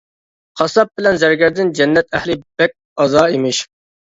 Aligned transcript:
قاسساپ 0.61 0.89
بىلەن 1.01 1.19
زەرگەردىن 1.25 1.71
جەننەت 1.81 2.19
ئەھلى 2.21 2.39
بەك 2.63 2.77
ئاز 3.05 3.19
ئىمىش. 3.25 3.63